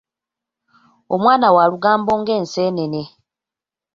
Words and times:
Omwana 1.15 1.47
wa 1.55 1.63
lugambo 1.71 2.11
ng'enseenene. 2.21 3.01